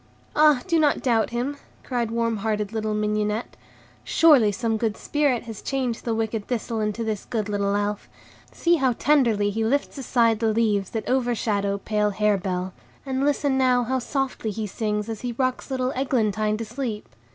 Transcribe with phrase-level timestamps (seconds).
[0.35, 3.55] "Ah, do not doubt him!" cried warm hearted little Mignonette;
[4.03, 8.09] "surely some good spirit has changed the wicked Thistle into this good little Elf.
[8.51, 12.73] See how tenderly he lifts aside the leaves that overshadow pale Harebell,
[13.05, 17.07] and listen now how softly he sings as he rocks little Eglantine to sleep.